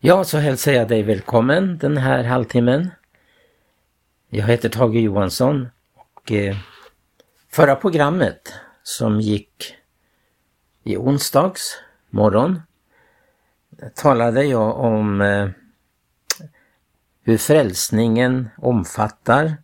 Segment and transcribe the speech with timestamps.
[0.00, 2.90] Ja, så hälsar jag dig välkommen den här halvtimmen.
[4.28, 6.56] Jag heter Tage Johansson och eh,
[7.48, 9.74] förra programmet som gick
[10.84, 11.78] i onsdags
[12.10, 12.62] morgon
[13.94, 15.48] talade jag om eh,
[17.22, 19.56] hur frälsningen omfattar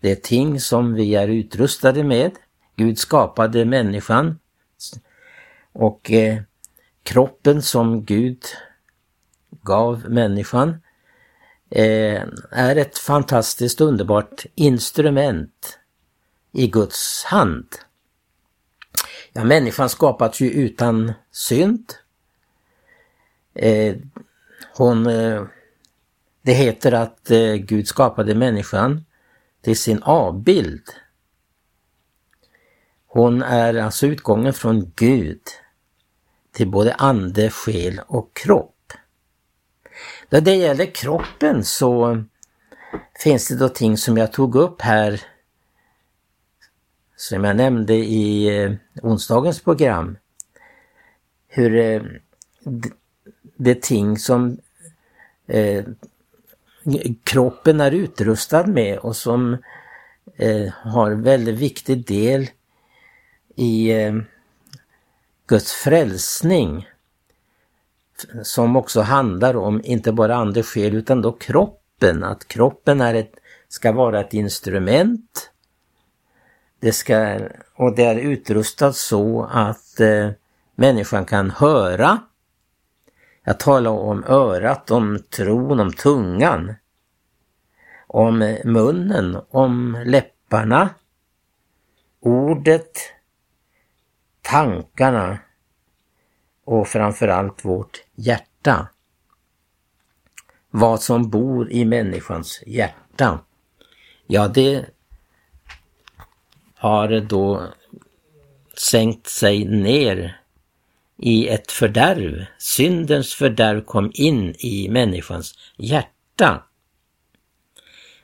[0.00, 2.32] det ting som vi är utrustade med.
[2.76, 4.38] Gud skapade människan
[5.72, 6.42] och eh,
[7.02, 8.42] kroppen som Gud
[9.64, 10.82] gav människan
[11.70, 15.78] eh, är ett fantastiskt underbart instrument
[16.52, 17.66] i Guds hand.
[19.32, 21.92] Ja, människan skapats ju utan synd.
[23.54, 23.96] Eh,
[24.76, 25.44] hon, eh,
[26.42, 27.28] det heter att
[27.58, 29.04] Gud skapade människan
[29.62, 30.82] till sin avbild.
[33.06, 35.40] Hon är alltså utgången från Gud
[36.52, 38.73] till både ande, själ och kropp.
[40.34, 42.22] När det gäller kroppen så
[43.18, 45.22] finns det då ting som jag tog upp här
[47.16, 48.72] som jag nämnde i eh,
[49.02, 50.16] onsdagens program.
[51.48, 52.02] Hur eh,
[53.56, 54.58] det ting som
[55.46, 55.84] eh,
[57.24, 59.56] kroppen är utrustad med och som
[60.36, 62.50] eh, har väldigt viktig del
[63.56, 64.14] i eh,
[65.46, 66.88] Guds frälsning
[68.42, 73.32] som också handlar om inte bara ande själ utan då kroppen, att kroppen är ett,
[73.68, 75.50] ska vara ett instrument.
[76.80, 77.38] Det ska,
[77.74, 80.30] och det är utrustat så att eh,
[80.74, 82.18] människan kan höra.
[83.44, 86.74] Jag talar om örat, om tron, om tungan,
[88.06, 90.88] om munnen, om läpparna,
[92.20, 92.98] ordet,
[94.42, 95.38] tankarna,
[96.64, 98.88] och framförallt vårt hjärta.
[100.70, 103.38] Vad som bor i människans hjärta.
[104.26, 104.86] Ja, det
[106.74, 107.62] har då
[108.76, 110.40] sänkt sig ner
[111.16, 112.46] i ett fördärv.
[112.58, 116.62] Syndens fördärv kom in i människans hjärta.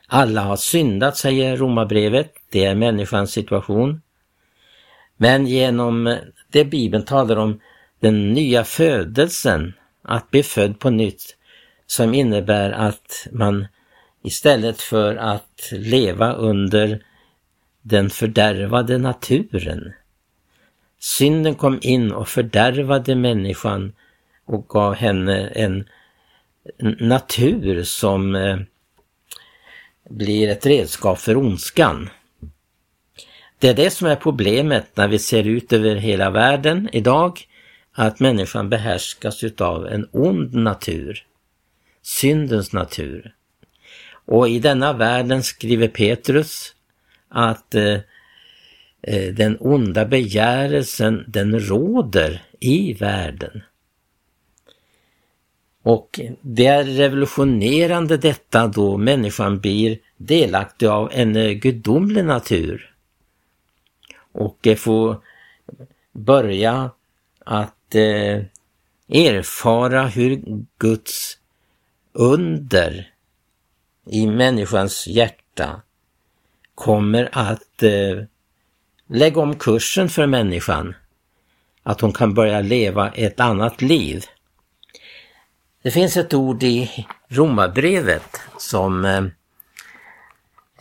[0.06, 2.32] Alla har syndat, säger romabrevet.
[2.50, 4.03] Det är människans situation.
[5.16, 7.60] Men genom det Bibeln talar om
[8.00, 9.72] den nya födelsen,
[10.03, 11.37] att bli född på nytt,
[11.87, 13.66] som innebär att man
[14.22, 17.03] istället för att leva under
[17.83, 19.93] den fördärvade naturen.
[20.99, 23.93] Synden kom in och fördärvade människan
[24.44, 25.88] och gav henne en
[26.99, 28.59] natur som eh,
[30.11, 32.11] blir ett redskap för ondskan.
[33.59, 37.47] Det är det som är problemet när vi ser ut över hela världen idag
[37.92, 41.26] att människan behärskas utav en ond natur,
[42.02, 43.34] syndens natur.
[44.24, 46.74] Och i denna världen skriver Petrus
[47.28, 47.98] att eh,
[49.02, 53.62] eh, den onda begärelsen den råder i världen.
[55.82, 62.94] Och det är revolutionerande detta då människan blir delaktig av en eh, gudomlig natur.
[64.32, 65.16] Och får
[66.12, 66.90] börja
[67.44, 68.42] att eh,
[69.08, 70.42] erfara hur
[70.78, 71.38] Guds
[72.12, 73.12] under
[74.06, 75.82] i människans hjärta
[76.74, 78.24] kommer att eh,
[79.06, 80.94] lägga om kursen för människan.
[81.82, 84.24] Att hon kan börja leva ett annat liv.
[85.82, 89.24] Det finns ett ord i Romarbrevet som eh,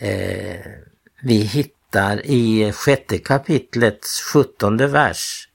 [0.09, 0.65] eh
[1.21, 5.48] vi hittar i sjätte kapitlets sjuttonde vers.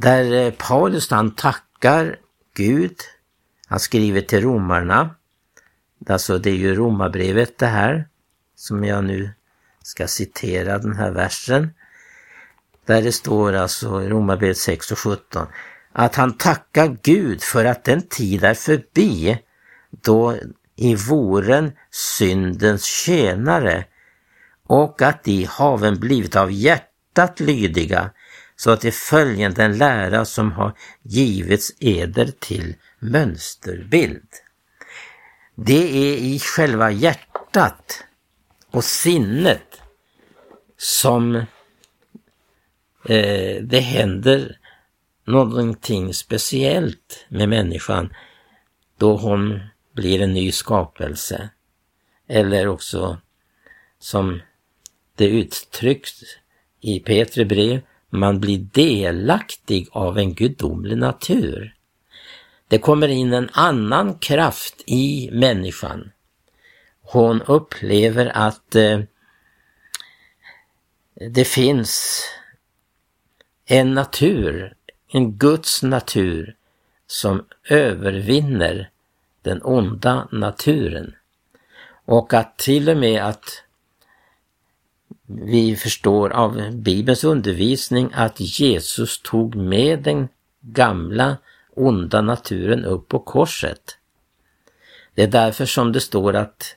[0.00, 2.16] Där eh, Paulus han tackar
[2.54, 2.96] Gud.
[3.66, 5.14] Han skriver till romarna.
[6.06, 8.08] Alltså det är ju romarbrevet det här
[8.56, 9.30] som jag nu
[9.82, 11.70] ska citera den här versen.
[12.86, 15.46] Där det står alltså i Romarbrevet 6 och 17
[15.92, 19.38] att han tackar Gud för att den tid är förbi
[19.90, 20.36] då
[20.76, 23.84] i våren syndens tjänare
[24.66, 28.10] och att de haven blivit av hjärtat lydiga
[28.60, 30.72] så att det följer den lära som har
[31.02, 34.28] givits eder till mönsterbild.
[35.54, 38.04] Det är i själva hjärtat
[38.70, 39.80] och sinnet
[40.76, 41.36] som
[43.04, 44.58] eh, det händer
[45.24, 48.14] någonting speciellt med människan
[48.96, 49.60] då hon
[49.92, 51.50] blir en ny skapelse.
[52.28, 53.20] Eller också
[53.98, 54.40] som
[55.14, 56.20] det uttrycks
[56.80, 61.74] i Petri brev man blir delaktig av en gudomlig natur.
[62.68, 66.10] Det kommer in en annan kraft i människan.
[67.02, 69.00] Hon upplever att eh,
[71.14, 72.22] det finns
[73.66, 74.74] en natur,
[75.08, 76.56] en Guds natur
[77.06, 78.90] som övervinner
[79.42, 81.14] den onda naturen.
[82.04, 83.62] Och att till och med att
[85.30, 90.28] vi förstår av Bibelns undervisning att Jesus tog med den
[90.60, 91.36] gamla
[91.74, 93.96] onda naturen upp på korset.
[95.14, 96.76] Det är därför som det står att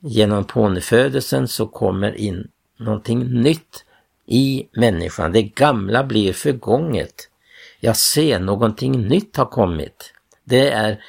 [0.00, 3.84] genom pånyfödelsen så kommer in någonting nytt
[4.26, 5.32] i människan.
[5.32, 7.14] Det gamla blir förgånget.
[7.80, 10.12] Jag ser någonting nytt har kommit.
[10.44, 11.04] Det är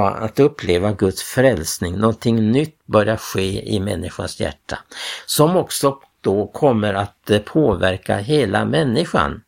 [0.00, 4.78] att uppleva Guds frälsning, någonting nytt börjar ske i människans hjärta.
[5.26, 9.42] Som också då kommer att påverka hela människan.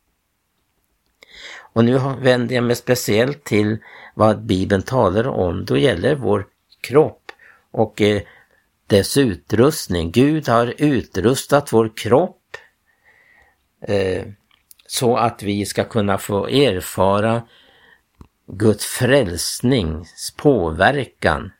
[1.73, 3.77] Och nu vänder jag mig speciellt till
[4.13, 6.47] vad Bibeln talar om då gäller vår
[6.81, 7.31] kropp
[7.71, 8.21] och eh,
[8.87, 10.11] dess utrustning.
[10.11, 12.57] Gud har utrustat vår kropp
[13.81, 14.23] eh,
[14.87, 17.41] så att vi ska kunna få erfara
[18.47, 21.51] Guds frälsnings påverkan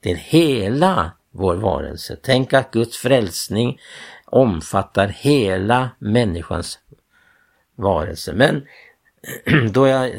[0.00, 2.16] till hela vår varelse.
[2.22, 3.80] Tänk att Guds frälsning
[4.24, 6.78] omfattar hela människans
[7.74, 8.32] varelse.
[8.32, 8.66] Men
[9.72, 10.12] då jag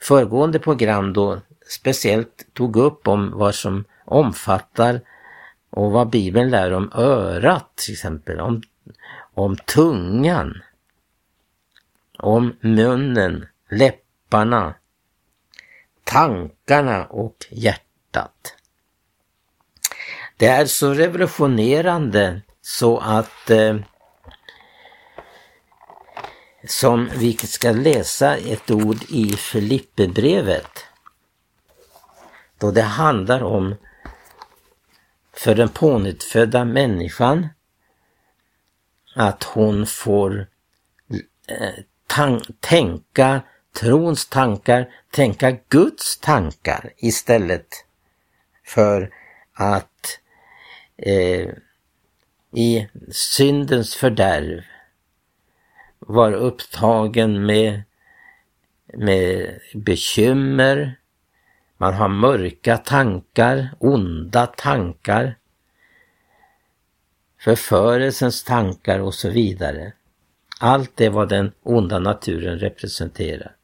[0.00, 5.00] föregående program då speciellt tog upp om vad som omfattar
[5.70, 8.62] och vad Bibeln lär om örat till exempel, om,
[9.34, 10.62] om tungan,
[12.18, 14.74] om munnen, läpparna,
[16.14, 18.54] tankarna och hjärtat.
[20.36, 23.76] Det är så revolutionerande så att eh,
[26.66, 30.84] som vi ska läsa ett ord i Filipperbrevet.
[32.58, 33.74] Då det handlar om
[35.32, 37.48] för den pånyttfödda människan
[39.14, 40.46] att hon får
[41.48, 41.84] eh,
[42.60, 43.42] tänka
[43.80, 47.66] trons tankar, tänka Guds tankar istället
[48.64, 49.10] för
[49.52, 50.18] att
[50.96, 51.48] eh,
[52.52, 54.62] i syndens fördärv
[55.98, 57.82] vara upptagen med,
[58.94, 60.98] med bekymmer,
[61.76, 65.38] man har mörka tankar, onda tankar,
[67.40, 69.92] förförelsens tankar och så vidare.
[70.60, 73.56] Allt det vad den onda naturen representerar.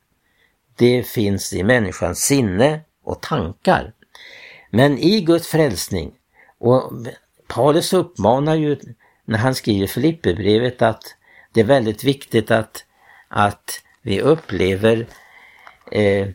[0.80, 3.92] Det finns i människans sinne och tankar.
[4.70, 6.12] Men i Guds frälsning,
[6.58, 6.92] och
[7.48, 8.78] Paulus uppmanar ju
[9.24, 11.02] när han skriver Filipperbrevet att
[11.52, 12.84] det är väldigt viktigt att,
[13.28, 15.06] att vi upplever
[15.92, 16.28] eh,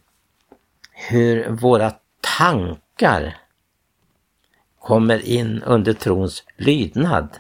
[0.92, 1.94] hur våra
[2.38, 3.38] tankar
[4.80, 7.38] kommer in under trons lydnad.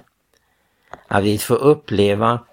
[1.07, 2.45] Att vi får uppleva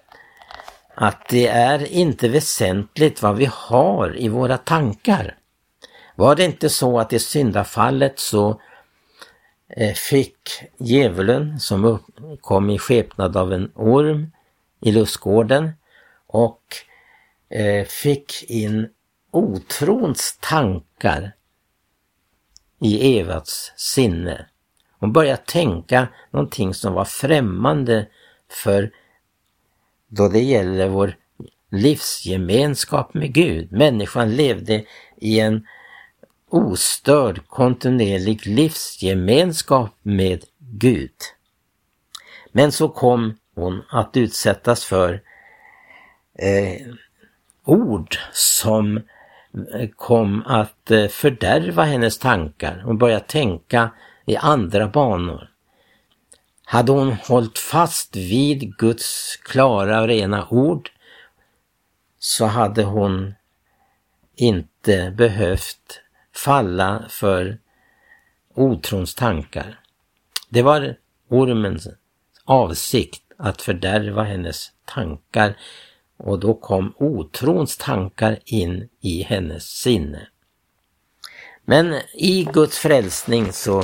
[0.95, 5.37] att det är inte väsentligt vad vi har i våra tankar.
[6.15, 8.61] Var det inte så att i syndafallet så
[9.67, 11.99] eh, fick djävulen, som
[12.41, 14.31] kom i skepnad av en orm
[14.81, 15.71] i lustgården
[16.27, 16.61] och
[17.49, 18.89] eh, fick in
[19.31, 21.31] otrons tankar
[22.79, 24.45] i Evas sinne.
[24.99, 28.07] Hon började tänka någonting som var främmande
[28.49, 28.91] för
[30.15, 31.15] då det gäller vår
[31.71, 33.71] livsgemenskap med Gud.
[33.71, 34.83] Människan levde
[35.17, 35.67] i en
[36.49, 41.15] ostörd kontinuerlig livsgemenskap med Gud.
[42.51, 45.21] Men så kom hon att utsättas för
[46.39, 46.87] eh,
[47.65, 52.81] ord som eh, kom att eh, fördärva hennes tankar.
[52.85, 53.89] Hon började tänka
[54.25, 55.52] i andra banor.
[56.65, 60.91] Hade hon hållit fast vid Guds klara och rena ord
[62.19, 63.33] så hade hon
[64.35, 66.01] inte behövt
[66.35, 67.59] falla för
[68.55, 69.79] otrons tankar.
[70.49, 70.95] Det var
[71.29, 71.87] ormens
[72.45, 75.57] avsikt att fördärva hennes tankar
[76.17, 80.27] och då kom otrons tankar in i hennes sinne.
[81.65, 83.83] Men i Guds frälsning så,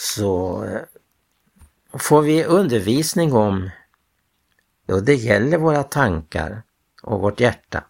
[0.00, 3.70] så eh, får vi undervisning om
[4.86, 6.62] då det gäller våra tankar
[7.02, 7.84] och vårt hjärta.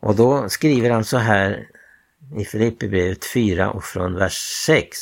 [0.00, 1.68] Och då skriver han så här
[2.36, 4.98] i Filipperbrevet 4 och från vers 6.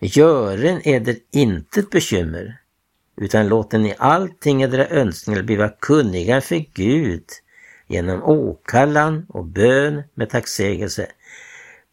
[0.00, 2.60] Gören eder intet inte ett bekymmer,
[3.16, 7.24] utan låten i allting edra önskningar bliva kunniga för Gud
[7.86, 11.06] genom åkallan och bön med tacksägelse.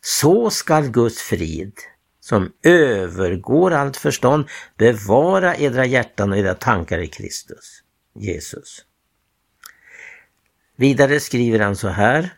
[0.02, 1.74] Så skall Guds frid,
[2.20, 7.84] som övergår allt förstånd, bevara edra hjärtan och edra tankar i Kristus,
[8.16, 8.86] Jesus.
[10.76, 12.34] Vidare skriver han så här,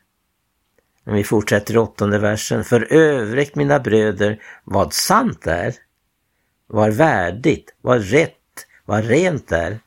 [1.06, 2.64] om vi fortsätter i åttonde versen.
[2.64, 5.76] För övrigt mina bröder, vad sant är,
[6.68, 9.80] vad värdigt, vad rätt, vad rent är,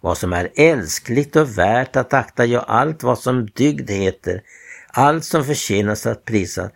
[0.00, 4.42] vad som är älskligt och värt att akta, ja allt vad som dygd heter,
[4.88, 6.70] allt som förtjänas att prisa.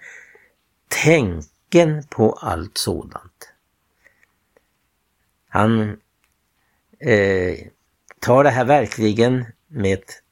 [1.02, 3.52] Tänken på allt sådant.
[5.48, 6.00] Han
[7.00, 7.58] eh,
[8.20, 10.22] tar det här verkligen med ett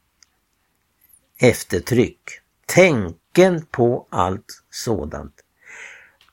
[1.41, 2.21] eftertryck.
[2.67, 5.35] Tänken på allt sådant.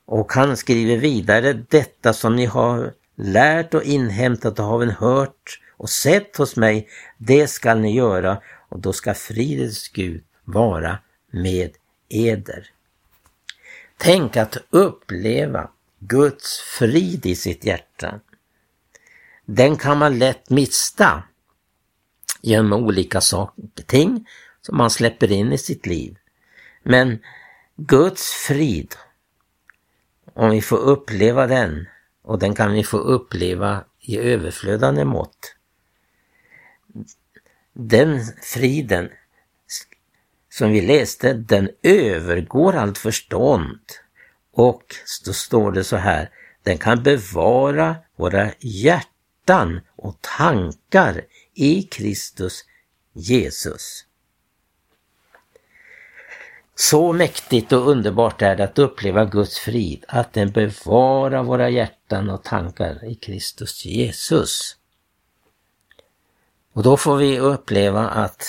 [0.04, 5.90] Och han skriver vidare, detta som ni har lärt och inhämtat och har hört och
[5.90, 10.98] sett hos mig, det skall ni göra och då ska fridens Gud vara
[11.30, 11.70] med
[12.08, 12.70] eder.
[14.02, 18.20] Tänk att uppleva Guds frid i sitt hjärta.
[19.44, 21.22] Den kan man lätt mista
[22.40, 24.26] genom olika saker, ting
[24.60, 26.16] som man släpper in i sitt liv.
[26.82, 27.18] Men
[27.76, 28.94] Guds frid,
[30.34, 31.86] om vi får uppleva den,
[32.22, 35.54] och den kan vi få uppleva i överflödande mått.
[37.72, 39.10] Den friden
[40.50, 43.80] som vi läste, den övergår allt förstånd.
[44.52, 44.84] Och
[45.24, 46.30] då står det så här,
[46.62, 52.64] den kan bevara våra hjärtan och tankar i Kristus
[53.12, 54.04] Jesus.
[56.74, 62.30] Så mäktigt och underbart är det att uppleva Guds frid, att den bevarar våra hjärtan
[62.30, 64.76] och tankar i Kristus Jesus.
[66.72, 68.42] Och då får vi uppleva att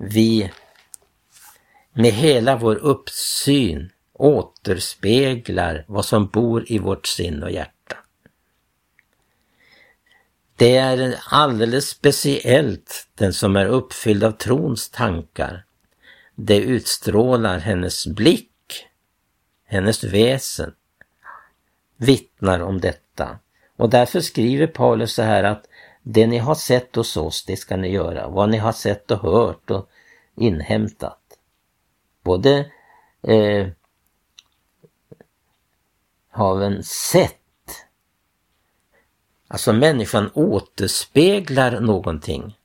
[0.00, 0.50] vi
[1.92, 7.96] med hela vår uppsyn återspeglar vad som bor i vårt sinn och hjärta.
[10.56, 15.64] Det är alldeles speciellt den som är uppfylld av trons tankar
[16.42, 18.86] det utstrålar hennes blick,
[19.66, 20.74] hennes väsen,
[21.96, 23.38] vittnar om detta.
[23.76, 25.66] Och därför skriver Paulus så här att
[26.12, 28.28] det ni har sett hos oss, det ska ni göra.
[28.28, 29.88] Vad ni har sett och hört och
[30.36, 31.20] inhämtat.
[32.22, 32.70] Både
[33.22, 33.68] eh,
[36.30, 37.36] haven sett,
[39.48, 42.58] alltså människan återspeglar någonting.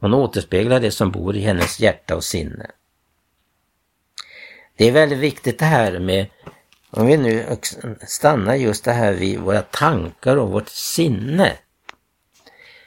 [0.00, 2.70] Hon återspeglar det som bor i hennes hjärta och sinne.
[4.76, 6.26] Det är väldigt viktigt det här med,
[6.90, 7.58] om vi nu
[8.06, 11.56] stannar just det här vid våra tankar och vårt sinne.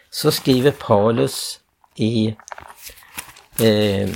[0.09, 1.59] Så skriver Paulus
[1.95, 2.35] i,
[3.59, 4.09] eh,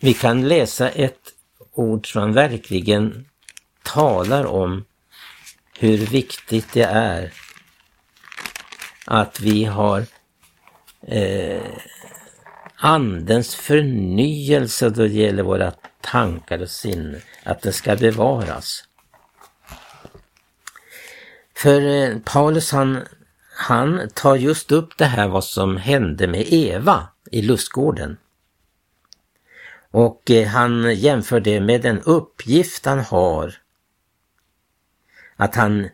[0.00, 1.20] vi kan läsa ett
[1.72, 3.28] ord som verkligen
[3.82, 4.84] talar om
[5.78, 7.32] hur viktigt det är
[9.06, 10.06] att vi har
[11.06, 11.72] eh,
[12.76, 18.84] Andens förnyelse då det gäller våra tankar och sinne, att det ska bevaras.
[21.56, 23.06] För eh, Paulus han,
[23.60, 28.16] han tar just upp det här vad som hände med Eva i lustgården.
[29.90, 33.54] Och eh, han jämför det med den uppgift han har.
[35.36, 35.88] Att han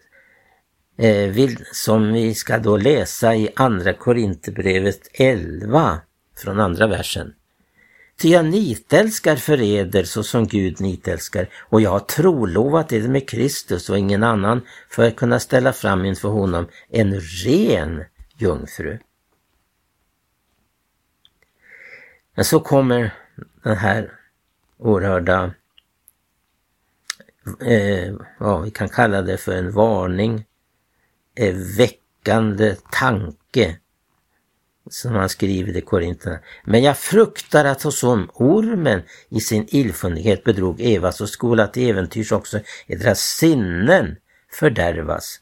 [0.98, 6.00] eh, vill, som vi ska då läsa i Andra Korinthierbrevet 11,
[6.38, 7.34] från andra versen.
[8.18, 13.28] Ty jag nitälskar för eder så som Gud nitälskar och jag har trolovat er med
[13.28, 18.04] Kristus och ingen annan för att kunna ställa fram inför honom en ren
[18.38, 18.98] jungfru.
[22.34, 23.14] Men så kommer
[23.62, 24.12] den här
[24.78, 25.54] oerhörda,
[27.60, 30.44] eh, vad vi kan kalla det för en varning,
[31.34, 33.78] eh, väckande tanke
[34.90, 36.38] som han skriver i Korinterna.
[36.64, 42.32] Men jag fruktar att såsom ormen i sin illfundighet bedrog Eva så skola till äventyrs
[42.32, 44.16] också deras sinnen
[44.52, 45.40] fördärvas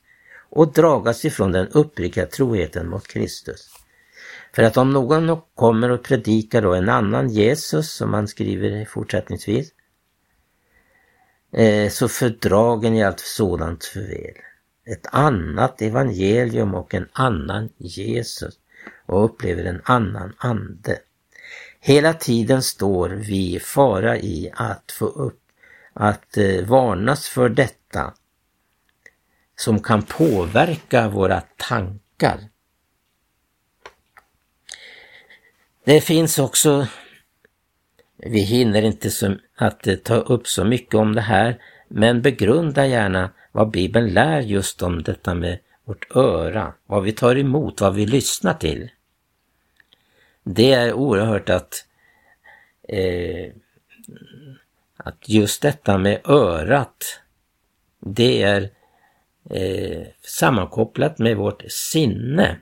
[0.51, 3.71] och dragas ifrån den uppriktiga troheten mot Kristus.
[4.55, 9.73] För att om någon kommer och predikar då en annan Jesus, som han skriver fortsättningsvis,
[11.53, 14.35] eh, så fördragen i allt sådant förväl.
[14.87, 18.59] Ett annat evangelium och en annan Jesus
[19.07, 20.99] och upplever en annan ande.
[21.81, 25.41] Hela tiden står vi i fara i att få upp,
[25.93, 28.15] att eh, varnas för detta
[29.57, 32.41] som kan påverka våra tankar.
[35.85, 36.87] Det finns också,
[38.17, 42.87] vi hinner inte så, att eh, ta upp så mycket om det här, men begrunda
[42.87, 47.95] gärna vad Bibeln lär just om detta med vårt öra, vad vi tar emot, vad
[47.95, 48.91] vi lyssnar till.
[50.43, 51.87] Det är oerhört att,
[52.89, 53.53] eh,
[54.97, 57.21] att just detta med örat,
[58.01, 58.71] det är
[59.51, 62.57] eh, sammankopplat med vårt sinne.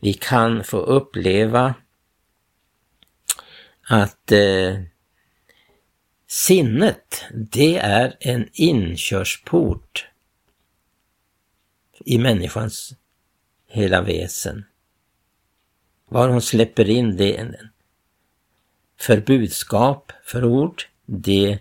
[0.00, 1.74] Vi kan få uppleva
[3.88, 4.80] att eh,
[6.26, 10.08] sinnet, det är en inkörsport
[12.04, 12.94] i människans
[13.66, 14.64] hela väsen.
[16.08, 17.54] Var hon släpper in det
[19.00, 21.58] för budskap, för ord, det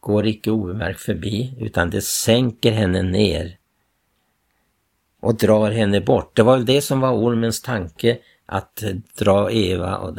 [0.00, 3.58] går icke obemärkt förbi utan det sänker henne ner
[5.20, 6.36] och drar henne bort.
[6.36, 8.82] Det var väl det som var ormens tanke, att
[9.18, 10.18] dra Eva och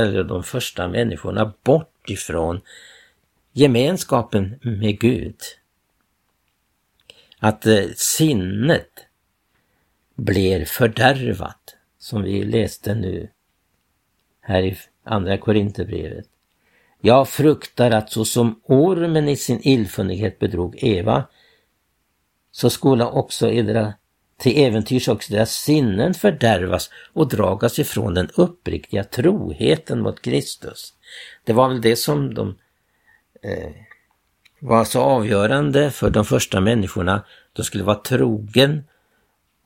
[0.00, 2.60] eller de första människorna bort ifrån
[3.52, 5.36] gemenskapen med Gud.
[7.46, 8.90] Att eh, sinnet
[10.14, 13.28] blir fördärvat, som vi läste nu
[14.40, 16.26] här i Andra Korinthierbrevet.
[17.00, 21.24] Jag fruktar att så som ormen i sin illfunnighet bedrog Eva,
[22.50, 23.94] så skulle också edra
[24.36, 30.94] till äventyrs också deras sinnen fördärvas och dragas ifrån den uppriktiga troheten mot Kristus.
[31.44, 32.58] Det var väl det som de
[33.42, 33.85] eh,
[34.66, 37.24] var så avgörande för de första människorna.
[37.52, 38.84] De skulle vara trogen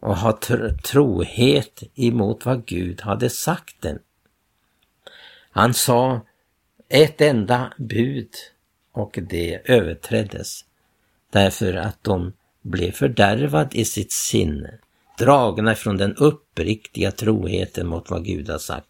[0.00, 3.98] och ha tr trohet emot vad Gud hade sagt dem.
[5.50, 6.20] Han sa
[6.88, 8.28] ett enda bud
[8.92, 10.64] och det överträddes
[11.30, 14.78] därför att de blev fördärvad i sitt sinne,
[15.18, 18.88] dragna från den uppriktiga troheten mot vad Gud har sagt.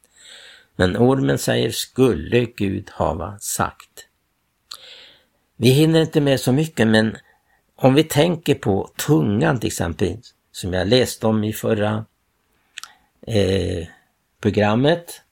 [0.77, 4.07] Men ormen säger, skulle Gud hava sagt.
[5.63, 7.17] Vi hinner inte med så mycket, men
[7.77, 10.17] om vi tänker på tungan till exempel,
[10.53, 12.05] som jag läste om i förra
[13.27, 13.87] eh,
[14.41, 15.23] programmet.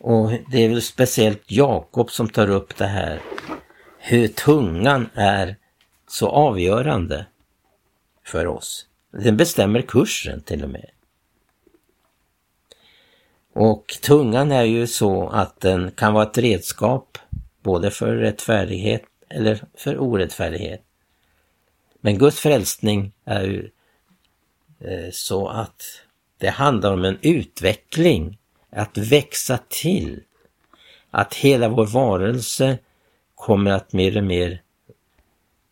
[0.00, 3.20] Och det är väl speciellt Jakob som tar upp det här,
[3.98, 5.56] hur tungan är
[6.08, 7.26] så avgörande
[8.24, 8.86] för oss.
[9.12, 10.90] Den bestämmer kursen till och med.
[13.52, 17.18] Och tungan är ju så att den kan vara ett redskap
[17.68, 20.82] både för rättfärdighet eller för orättfärdighet.
[22.00, 23.70] Men Guds frälsning är ju
[24.80, 25.82] eh, så att
[26.38, 28.38] det handlar om en utveckling,
[28.70, 30.22] att växa till.
[31.10, 32.78] Att hela vår varelse
[33.34, 34.62] kommer att mer och mer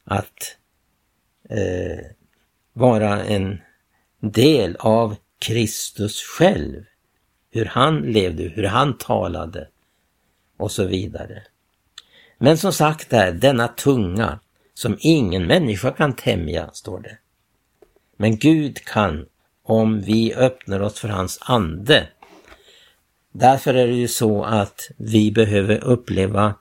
[0.04, 0.56] att
[1.48, 2.04] eh,
[2.72, 3.60] vara en
[4.20, 6.84] del av Kristus själv.
[7.50, 9.68] Hur han levde, hur han talade
[10.56, 11.42] och så vidare.
[12.38, 14.40] Men som sagt är denna tunga
[14.74, 17.18] som ingen människa kan tämja, står det.
[18.16, 19.26] Men Gud kan
[19.62, 22.08] om vi öppnar oss för hans ande.
[23.32, 26.54] Därför är det ju så att vi behöver uppleva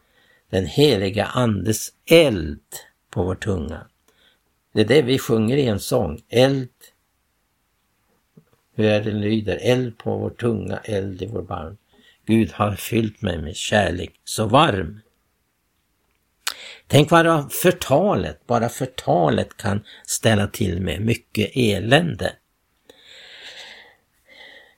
[0.49, 2.61] den heliga andes eld
[3.09, 3.87] på vår tunga.
[4.73, 6.21] Det är det vi sjunger i en sång.
[6.29, 6.69] Eld,
[8.75, 9.59] hur är det lyder?
[9.61, 11.77] Eld på vår tunga, eld i vår barm.
[12.25, 15.01] Gud har fyllt mig med kärlek så varm.
[16.87, 22.33] Tänk vad förtalet, bara förtalet kan ställa till med mycket elände.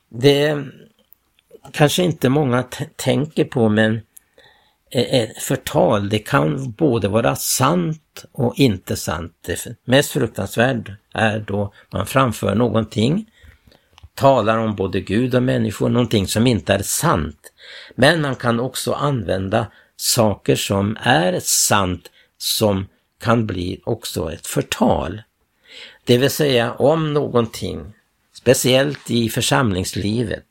[0.10, 0.64] Det
[1.72, 2.64] kanske inte många
[2.96, 4.02] tänker på men
[5.40, 9.34] förtal, det kan både vara sant och inte sant.
[9.42, 13.26] Det mest fruktansvärt är då man framför någonting,
[14.14, 17.54] talar om både Gud och människor, någonting som inte är sant.
[17.96, 19.68] Men man kan också använda
[19.98, 22.88] saker som är sant som
[23.20, 25.22] kan bli också ett förtal.
[26.04, 27.94] Det vill säga om någonting,
[28.34, 30.46] speciellt i församlingslivet,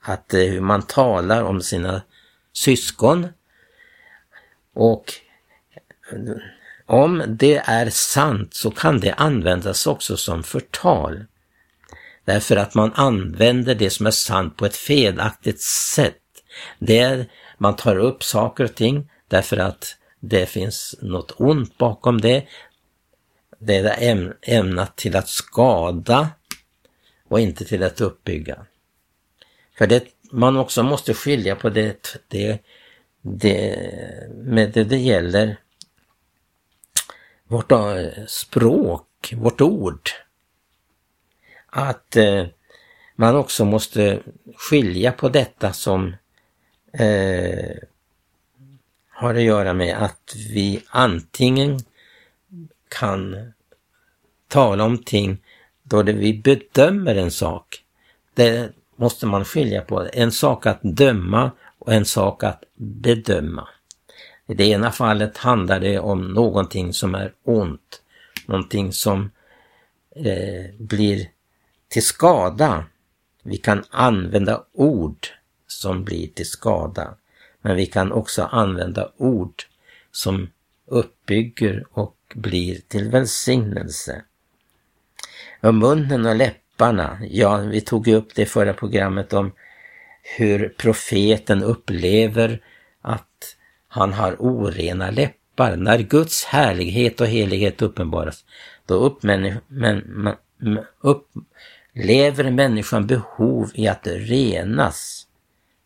[0.00, 2.02] att eh, hur man talar om sina
[2.52, 3.28] syskon,
[4.74, 5.14] och
[6.86, 11.24] om det är sant så kan det användas också som förtal.
[12.24, 16.16] Därför att man använder det som är sant på ett felaktigt sätt.
[16.78, 17.26] Det är,
[17.60, 22.46] man tar upp saker och ting därför att det finns något ont bakom det.
[23.58, 26.28] Det är ämnat till att skada
[27.28, 28.66] och inte till att uppbygga.
[29.78, 32.60] För det man också måste skilja på det, det
[33.22, 33.76] det,
[34.30, 35.56] med det det gäller
[37.46, 40.10] vårt eh, språk, vårt ord.
[41.66, 42.46] Att eh,
[43.16, 44.22] man också måste
[44.56, 46.16] skilja på detta som
[46.92, 47.76] eh,
[49.08, 51.78] har att göra med att vi antingen
[52.88, 53.52] kan
[54.48, 55.38] tala om ting
[55.82, 57.84] då det vi bedömer en sak.
[58.34, 60.08] Det måste man skilja på.
[60.12, 63.68] En sak att döma och en sak att bedöma.
[64.46, 68.02] I det ena fallet handlar det om någonting som är ont,
[68.46, 69.30] någonting som
[70.16, 71.28] eh, blir
[71.88, 72.84] till skada.
[73.42, 75.26] Vi kan använda ord
[75.72, 77.14] som blir till skada,
[77.62, 79.62] men vi kan också använda ord
[80.12, 80.50] som
[80.86, 84.22] uppbygger och blir till välsignelse.
[85.60, 89.52] Och munnen och läpparna, ja, vi tog ju upp det i förra programmet om
[90.22, 92.62] hur profeten upplever
[93.00, 93.56] att
[93.88, 95.76] han har orena läppar.
[95.76, 98.44] När Guds härlighet och helighet uppenbaras,
[98.86, 98.94] då
[101.00, 105.26] upplever människan behov i att renas.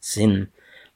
[0.04, 0.46] Sin,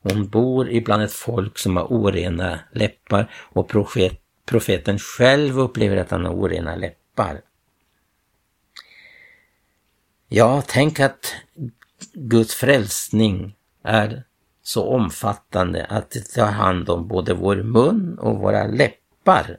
[0.02, 6.10] hon bor ibland ett folk som har orena läppar och profet, profeten själv upplever att
[6.10, 7.40] han har orena läppar.
[10.28, 11.34] Ja, tänk att
[12.12, 14.22] Guds frälsning är
[14.62, 19.58] så omfattande att det tar hand om både vår mun och våra läppar.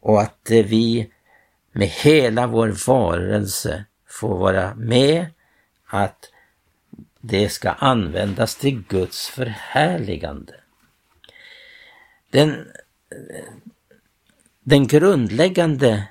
[0.00, 1.10] Och att eh, vi
[1.72, 5.26] med hela vår varelse får vara med
[5.86, 6.30] att
[7.20, 10.54] det ska användas till Guds förhärligande.
[12.30, 12.68] Den,
[14.60, 16.08] den grundläggande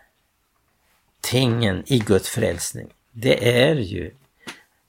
[1.21, 4.11] tingen i Guds frälsning, det är ju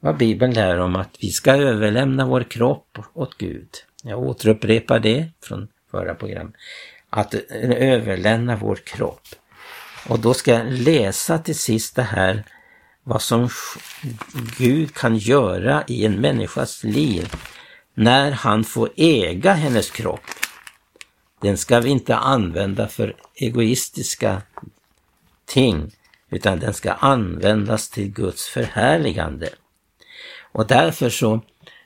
[0.01, 3.69] vad Bibeln lär om att vi ska överlämna vår kropp åt Gud.
[4.03, 6.55] Jag återupprepar det från förra programmet.
[7.11, 9.27] Att överlämna vår kropp.
[10.09, 12.45] Och då ska jag läsa till sist det här
[13.09, 13.49] vad som
[14.59, 17.33] Gud kan göra i en människas liv
[17.95, 20.21] när han får äga hennes kropp.
[21.41, 24.43] Den ska vi inte använda för egoistiska
[25.45, 25.91] ting,
[26.31, 29.49] utan den ska användas till Guds förhärligande.
[30.53, 31.41] Och därför så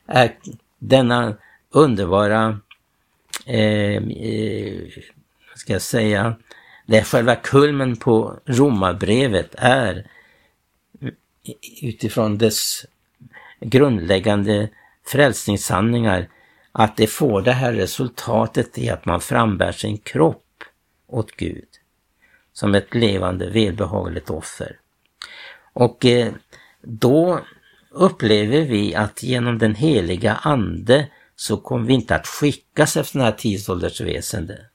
[0.06, 0.35] är
[0.78, 1.35] denna
[1.70, 2.61] underbara,
[3.46, 4.82] eh, eh,
[5.54, 6.37] ska jag säga,
[6.87, 10.06] det är själva kulmen på romabrevet är
[11.83, 12.87] utifrån dess
[13.61, 14.68] grundläggande
[15.07, 16.28] frälsningssanningar
[16.72, 20.64] att det får det här resultatet i att man frambär sin kropp
[21.07, 21.68] åt Gud
[22.52, 24.78] som ett levande välbehagligt offer.
[25.72, 26.33] Och eh,
[26.83, 27.40] då
[27.90, 33.26] upplever vi att genom den heliga Ande så kommer vi inte att skickas efter den
[33.26, 34.66] här tidsåldersväsende.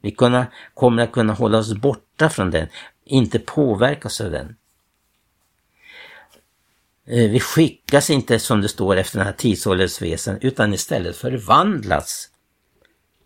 [0.00, 2.68] Vi kunna, kommer att kunna hålla oss borta från den,
[3.04, 4.56] inte påverkas av den.
[7.06, 12.30] Eh, vi skickas inte som det står efter den här tidsåldersväsen utan istället förvandlas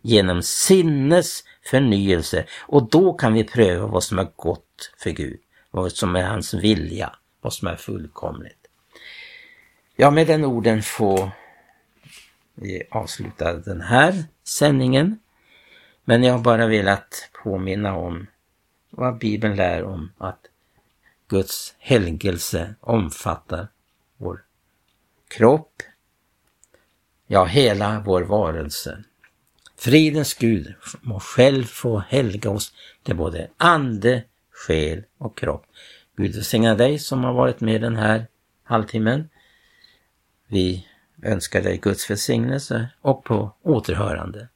[0.03, 5.41] genom sinnes förnyelse och då kan vi pröva vad som är gott för Gud,
[5.71, 8.67] vad som är hans vilja, vad som är fullkomligt.
[9.97, 11.31] Ja, med den orden får
[12.55, 15.19] vi avsluta den här sändningen.
[16.05, 18.27] Men jag har bara velat påminna om
[18.91, 20.41] vad Bibeln lär om att
[21.31, 23.69] Guds helgelse omfattar
[24.17, 24.45] vår
[25.29, 25.83] kropp,
[27.27, 29.05] ja hela vår varelse.
[29.77, 35.67] Fridens Gud må själv få helga oss till både ande, själ och kropp.
[36.17, 38.27] Gud välsigna dig som har varit med den här
[38.63, 39.29] halvtimmen.
[40.47, 40.87] Vi
[41.23, 44.49] önskar dig Guds välsignelse och på återhörande.